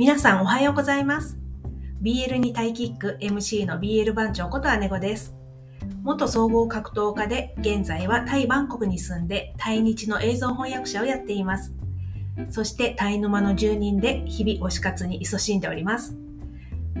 [0.00, 1.38] 皆さんおはようございます。
[2.00, 5.34] BL にタイキック MC の BL 番長こと姉子です。
[6.02, 11.74] 元総合格闘家で現在はタイバンコクに住んでタイ日の映像翻訳者をやっています。
[12.48, 16.16] そしてタイ沼の住人で日々推し活に勤しんでおります。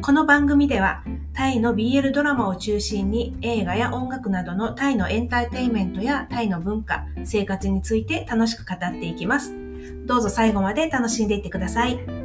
[0.02, 9.54] この番組ではタイの BL ドラマを中心に映画や音楽などのタイのエンターテインメントやタイの文化、生活について楽しく語っていきます。
[10.04, 12.19] どうぞ最後まで楽しんでいってください。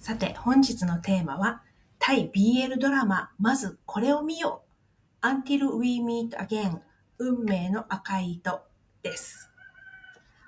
[0.00, 1.62] さて、本日のテーマは、
[1.98, 4.62] タイ BL ドラマ、まずこれを見よ
[5.22, 6.80] う Until We Meet Again
[7.18, 8.62] 運命の赤い糸
[9.02, 9.50] です。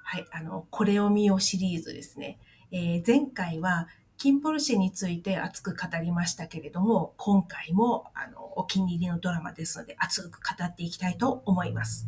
[0.02, 2.40] はい、あの、これを見ようシリーズですね。
[2.72, 3.86] えー前回は、
[4.22, 12.06] キンポルシェについて熱く語りましたけれども、今回もあのお気に入りのドラマですので、熱く語っていきたいと思います。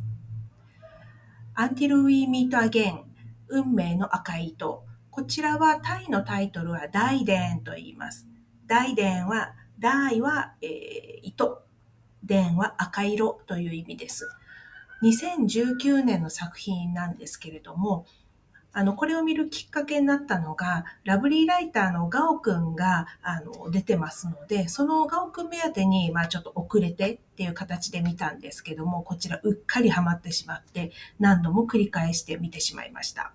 [1.57, 3.01] Until We Meet Again
[3.49, 4.85] 運命の赤い糸。
[5.11, 8.29] こちらはタイのタイトルは大伝と言います。
[8.69, 11.65] 大伝は、大は、えー糸、
[12.23, 14.29] 伝は赤色という意味です。
[15.03, 18.07] 2019年の作品なんですけれども、
[18.77, 33.33] あの、これを見るきっかけになったのが、ラブリーライターのガオくんが、あの、出てますので、そのガオくん目当てに、まあちょっと遅れてっていう形で見たんですけども、こちらうっかりハマってしまって、何度も繰り返して見てしまいました。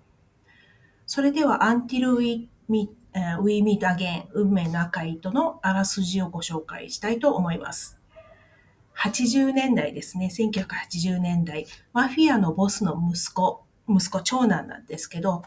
[1.05, 7.97] それでは、Until We Meet, えー We Meet Again 運命の赤い糸のあらすじをご紹介したいと思います。
[8.97, 10.29] 80年代ですね。
[10.29, 11.65] 1980年代。
[11.93, 15.43] マフィアのボスの息子、息子長男なんですけど、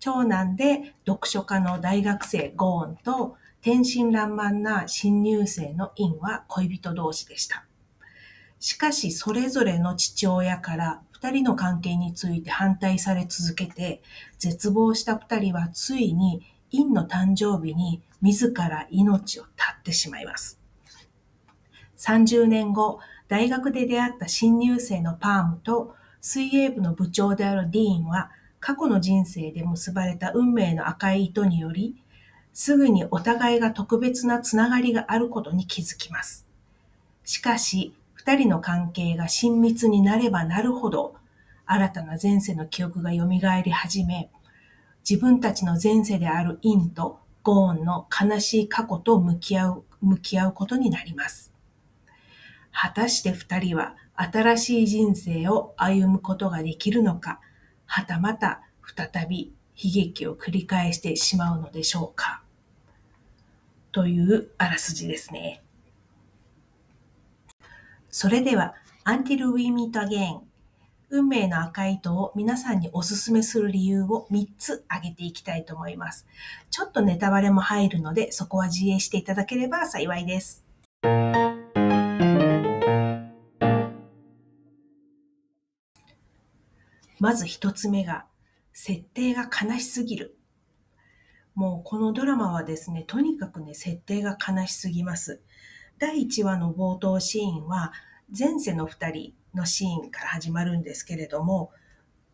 [0.00, 7.64] 長男で読書家の大学生ゴーンと天真爛漫な新入生のインは恋人同士でした。
[8.60, 14.02] しかし、それぞれの父親から二人の関係について反対され続けて、
[14.38, 20.60] 絶望した二人はついにインの誕生日に自ら命を絶ってしまいます。
[21.96, 25.94] 30年後、大学で出会った新入生のパームと
[26.26, 31.96] 水泳部の部長であるディーンは過去の人生で結ばれた運命の赤い糸により、
[32.54, 36.46] すぐにお互いが特別なつながりがあることに気づきます。
[37.24, 41.14] しかし、二人の関係が親密になればなるほど、
[41.66, 43.28] 新たな前世の記憶が蘇
[43.62, 44.30] り始め、
[45.06, 51.52] 自分たちの前世であるインとゴーンの悲しい過去と向き合う、向き合うことになります。
[52.72, 57.40] 果たして二人は新しい人生を歩むことができるのか、
[57.86, 58.62] はたまた
[58.96, 62.42] 再び悲劇を繰り返してしまうのでしょうか。
[63.92, 65.62] というあらすじですね。
[68.10, 70.40] それでは、Until We Meet Again
[71.10, 76.26] 運命の赤い糸を皆さんにおすすめする理由を3つ挙げていきたいと思います。
[76.70, 80.63] ちょっとネタバレも入るので、そこは自衛していただければ幸いです。
[87.24, 88.26] まず一つ目が、
[88.74, 90.36] 設定が悲しすぎる。
[91.54, 95.40] もうこのドラマはですね、とにかくね、設定が悲しすぎます。
[95.98, 97.94] 第1話の冒頭シーンは、
[98.38, 101.72] 前世の2人のシーンから始まるんですけれども、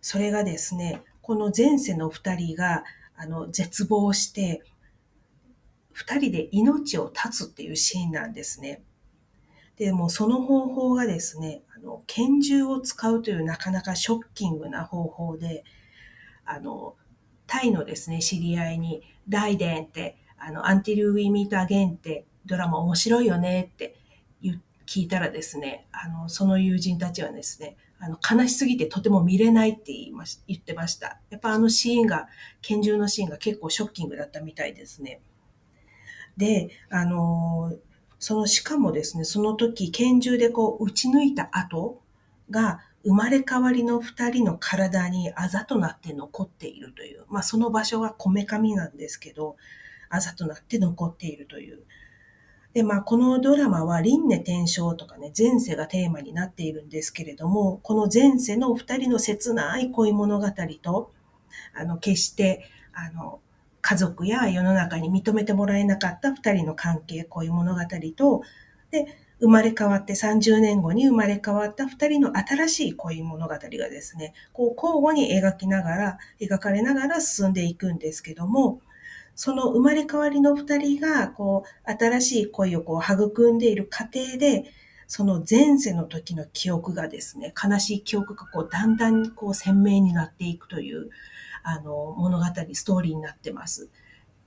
[0.01, 2.83] それがですね、この前世の2人が
[3.15, 4.65] あの絶望して、
[5.95, 8.83] 2人で命を絶つっていうシーンなんですね。
[9.77, 15.65] でもその方法がですね、あの拳銃を使うというなかなかショッキングな方法で、
[16.45, 16.97] あの、
[17.47, 23.97] タイのですね、知り合いに、ダイデンって、あの、Until We Meet Again ってドラマ面白いよねって
[24.91, 31.21] 聞いたらですね、あの、その友人たちはですね、あの、悲しすぎてとても見れないって言いまし言ってました。
[31.31, 32.27] やっぱあのシーンが、
[32.61, 35.21] 拳銃のシーンが結構ショッキングだったみたいですね。
[36.37, 37.73] で、あの、
[38.21, 42.01] その、しかもですね、その時、拳銃でこう、撃ち抜いた跡
[42.51, 49.57] が、生まれ変わりの二人の体にあざとなって残っているという、まあその場所がこめかみなんですけど、
[50.11, 51.83] あざとなって残っているという。
[52.75, 60.47] で、まあこのドラマは輪廻転生とかね、前世がテーマになっているんですけれども、この前世の二人の切ない恋物語
[60.83, 61.13] と、
[61.75, 63.41] あの、決して、あの、
[63.91, 67.81] 家族や世の中に認めてもらえなかった二人の関係、恋物語
[68.17, 68.43] と、
[68.93, 69.07] で、
[69.41, 78.81] 生まれ変わって30年後に生まれ変わった二人の新しい恋物語がですね、こう交互に描きながら、描かれながら進んでいくんですけども、
[79.35, 84.67] その生まれ変わりの二人が、こう、新しい恋をこう育んでいる過程で、
[85.09, 91.11] その前世の時の記憶がですね、悲しい記憶がこう、だんだんこう鮮明になっていくという、
[91.63, 93.91] あの、物語、ストーリーになってます。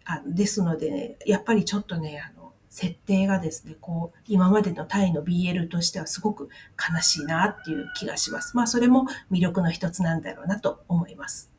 [0.06, 6.50] あですので、ね、やっぱりちょっとね、あの、設定がですね、こう、今までのタイの BL としてはすごく
[6.94, 8.57] 悲しいなっていう気がします。
[8.57, 11.51] まあ、それも魅力の一つなんだろうなと思います。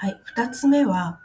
[0.00, 0.20] はい。
[0.24, 1.20] 二つ目は、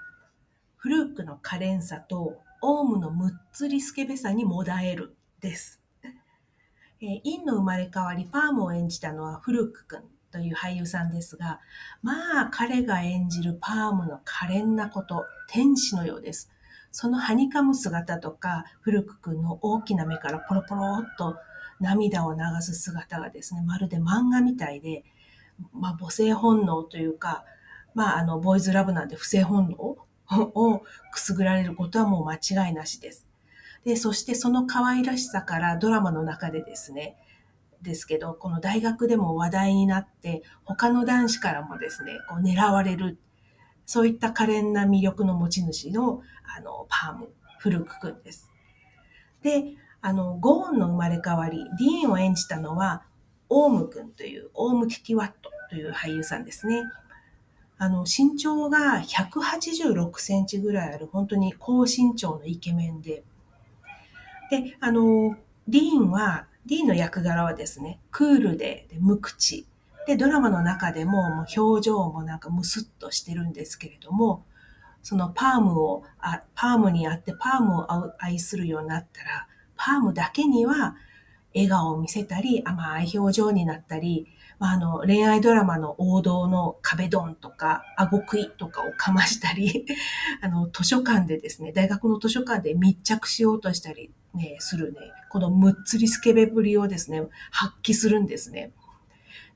[0.78, 5.85] フルークの可憐さと、オウムのむっつりスケベさにもだえるです。
[7.06, 11.60] え、インの生まれ変わり、パームを演じたのはフルーク君という俳優さんですが、
[12.02, 16.52] まあ彼が演じるパームの可憐なこと、天使のようです。
[16.92, 21.36] そのはにかむ姿とか、フルク君の大きな目からポロポロっと
[21.80, 25.04] 涙を流す姿がですね、まるで漫画みたいで、
[25.74, 27.46] まあ母性本能というか、
[27.96, 30.06] まあ、あの、ボーイズラブなんで不正本能を
[31.12, 33.26] くすぐられることはもう間違いなしです。
[33.86, 37.18] で、そしてその可愛らしさからドラマの中でですね、
[37.84, 43.20] ですけど、この大学でも話題になって、他の男子からもですね、こう狙われる、
[43.86, 46.22] そういった可憐な魅力の持ち主の、
[46.58, 47.30] あの、パーム、
[47.60, 48.50] フルク君です。
[49.44, 53.04] で、あの、ゴーンの生まれ変わり、ディーンを演じたのは、
[53.50, 56.82] オーム君という、オーム・キティワットという俳優さんですね。
[57.78, 63.24] あの、身長が186センチぐらいある、本当に高身長のイケメンで。
[64.50, 65.36] で、あの、
[65.68, 69.66] ディーンは、ディーンの役柄はですね、クールで、で無口。
[70.08, 74.44] で、ドラマの中でももう表情もなんかムスッとしてるんですけれども、
[75.02, 80.96] そのパームを、あパームにあってパームを愛するようになったら、パームだけには
[81.54, 84.28] 笑顔を見せたり、甘い表情になったり、
[84.60, 89.86] あ、の、恋愛ドラマの王道の壁ドンとか、顎食いとかをかましたり、
[90.42, 95.00] あの、図書館でですね、大学の図書館で密着しようとしたり、ね、するね、
[95.30, 98.72] このむっつりスケベぶりをですね、発揮するんですね。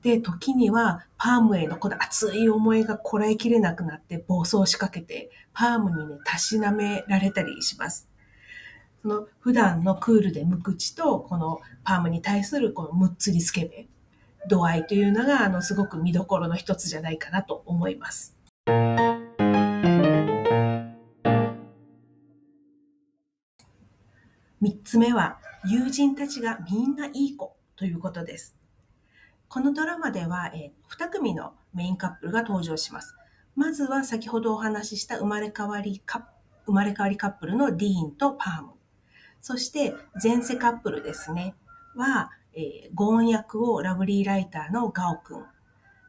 [0.02, 8.08] で、時にはパームへのこの熱い思いがこらえきれなくなって暴走しかけて、パームにね、たしなめられたりします。
[9.02, 13.88] その普段のクールで無口と、このパームに対するこのむっつりスケベ。
[14.48, 18.36] 度合いというのが、あの、すごく見どころの一つじゃないかなと思います。
[24.60, 28.56] 三つ目は、友人たちがみんないい子ということです。
[29.48, 33.14] このドラマでは、えー、2組のメインカップルが登場します。
[33.56, 36.28] まずは先ほどお話しした生まれ変わりカ
[36.66, 38.72] 生まれ変わりカップルのディーンとパーム。
[39.40, 41.54] そして前世カップルですね。
[41.96, 45.44] は、えー、ゴーン役をラブリーライターのガオくん。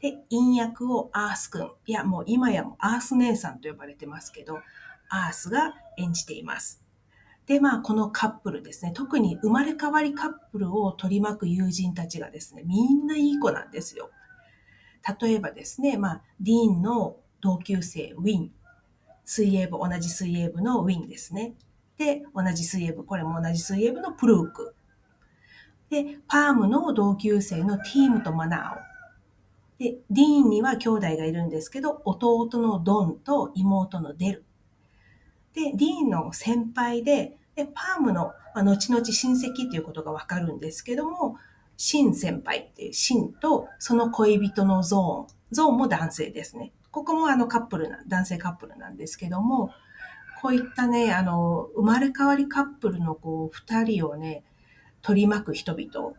[0.01, 1.71] で、イン役をアースくん。
[1.85, 4.59] いや、もう今やもアース姉さんと呼ばれてますけど、
[5.09, 6.83] アースが演じています。
[7.45, 8.91] で、まあ、このカップルですね。
[8.93, 14.09] 特に生まれ変わりカップルを取り巻く友人たちがですね、みんないい子なんですよ。
[15.21, 18.51] 例えばですね、まあ、ディーンの同級生、ウィン。
[19.25, 21.53] 水泳部、同じ水泳部のウィンですね。
[21.97, 24.75] で、同じ水泳部、これも同じ水泳部のプルーク。
[25.91, 28.91] で、パームの同級生のティームとマナーを
[29.81, 34.45] で、ディーンには兄弟がいるんですけど、弟のドンと妹のデル。
[35.55, 41.38] で、ディーンの先輩で、でパームの、まあ、後々親戚ということがわかるんですけども、
[41.77, 45.36] シン先輩っていうシンとその恋人のゾーン。
[45.51, 46.74] ゾーンも男性ですね。
[46.91, 49.71] ここもあのカップルな、男性カップルなんですけども、
[50.43, 54.43] こういったね、あの、生まれ変わりカップルのこう、二人をね、
[55.01, 56.13] 取り巻く人々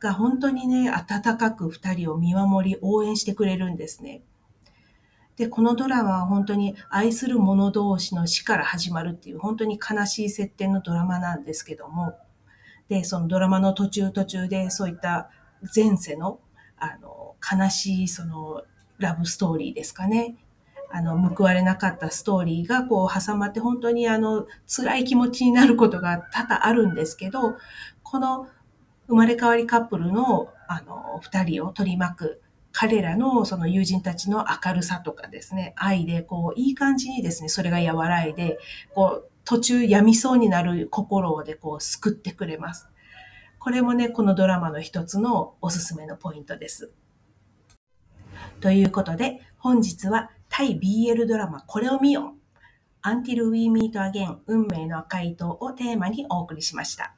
[0.00, 4.22] が本当にね、温かく二人を見守り応援してくれるんですね。
[5.36, 12.14] で、このドラマは本当に愛する者同士の死から始まるっていう本当に悲しい設定のドラマなんですけども、
[12.88, 15.30] で、そのドラマの途中途中でそういった
[15.74, 16.40] 前世の、
[16.78, 18.62] あの、悲しいその
[18.98, 20.36] ラブストーリーですかね。
[20.90, 27.56] あの、報われなかったストーリーがこう挟まって本当にあの、辛い気持ちになることが多々あるんですけど、
[28.08, 28.48] この
[29.08, 38.58] 生まれ変わりカップルの、あの、二人を取り巻く、彼らのその友人たちの明るさとかですね、愛で、こう、いい感じにですね、それが和らいで、
[38.94, 42.88] こう、途中病みそうになる心をで、こう、救ってくれます。
[43.58, 46.92] これもね、このドラマの一つのおすすめのポイントです。
[48.60, 52.34] ということで、本日は対 BL ドラマこれを見よ
[53.04, 57.16] う Until We Meet Again 運命の赤い糸をテーマにお送りしました。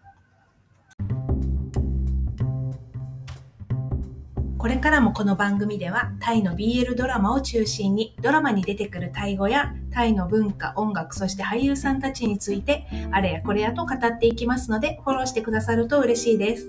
[4.59, 16.69] これからもこの番組ではタイの BL ドラマを中心にドラマに出てくるタイ語やタイの文化、音楽、そして俳優さんたちについてあれやこれやと語っていきますのでフォローしてくださると嬉しいです。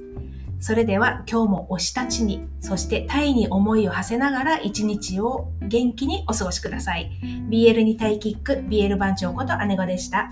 [0.60, 7.10] それでは今日も推したちに、そしてタイに思いを馳せながら一日を元気にお過ごしください。
[7.50, 10.32] BL にタイキック、BL 番長こと姉子でした。